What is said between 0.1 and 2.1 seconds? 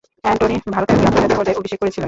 Antony ভারতের হয়ে আন্তর্জাতিক পর্যায়ে অভিষেক করেছিলেন।